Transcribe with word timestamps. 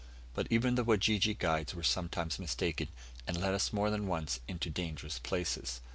But 0.33 0.47
even 0.49 0.73
the 0.73 0.83
Wajiji 0.83 1.37
guides 1.37 1.75
were 1.75 1.83
sometimes 1.83 2.39
mistaken, 2.39 2.87
and 3.27 3.39
led 3.39 3.53
us 3.53 3.71
more 3.71 3.91
than 3.91 4.07
once 4.07 4.39
into 4.47 4.71
dangerous 4.71 5.19
places. 5.19 5.79